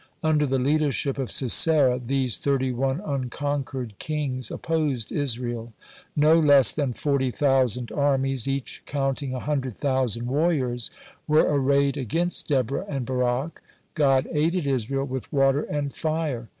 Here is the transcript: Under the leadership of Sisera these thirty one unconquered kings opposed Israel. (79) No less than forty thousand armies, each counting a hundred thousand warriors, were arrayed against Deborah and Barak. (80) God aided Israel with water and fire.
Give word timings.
Under 0.23 0.47
the 0.47 0.57
leadership 0.57 1.19
of 1.19 1.31
Sisera 1.31 1.99
these 2.03 2.39
thirty 2.39 2.71
one 2.71 3.01
unconquered 3.05 3.93
kings 3.99 4.49
opposed 4.49 5.11
Israel. 5.11 5.73
(79) 6.15 6.15
No 6.17 6.39
less 6.39 6.73
than 6.73 6.91
forty 6.93 7.29
thousand 7.29 7.91
armies, 7.91 8.47
each 8.47 8.81
counting 8.87 9.35
a 9.35 9.39
hundred 9.39 9.73
thousand 9.75 10.25
warriors, 10.25 10.89
were 11.27 11.45
arrayed 11.47 11.97
against 11.97 12.47
Deborah 12.47 12.87
and 12.89 13.05
Barak. 13.05 13.61
(80) 13.61 13.65
God 13.93 14.27
aided 14.31 14.65
Israel 14.65 15.05
with 15.05 15.31
water 15.31 15.61
and 15.61 15.93
fire. 15.93 16.49